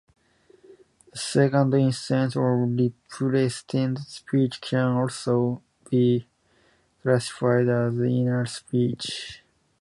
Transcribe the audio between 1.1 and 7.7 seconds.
The second instance of represented speech can also be classified